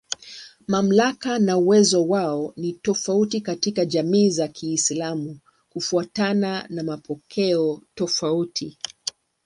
[0.67, 5.39] Mamlaka na uwezo wao ni tofauti katika jamii za Kiislamu
[5.69, 8.77] kufuatana na mapokeo tofauti.